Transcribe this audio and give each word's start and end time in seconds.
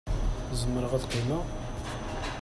Zemreɣ 0.59 0.91
ad 0.93 1.05
qqimeɣ? 1.07 1.45